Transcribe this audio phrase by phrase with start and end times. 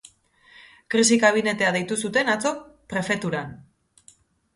[0.93, 2.53] Krisi kabinetea deitu zuten atzo
[2.95, 3.53] prefeturan.